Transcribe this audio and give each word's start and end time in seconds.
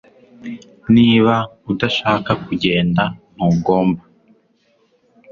Niba 0.95 1.35
udashaka 1.71 2.31
kugenda 2.45 3.03
ntugomba 3.33 4.03